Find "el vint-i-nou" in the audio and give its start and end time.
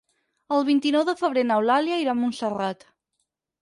0.57-1.05